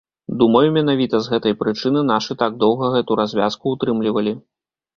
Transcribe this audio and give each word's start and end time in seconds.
Думаю, 0.43 0.69
менавіта 0.77 1.19
з 1.25 1.31
гэтай 1.33 1.53
прычыны 1.61 2.03
нашы 2.13 2.37
так 2.41 2.59
доўга 2.65 2.91
гэту 2.97 3.21
развязку 3.23 3.77
ўтрымлівалі. 3.77 4.37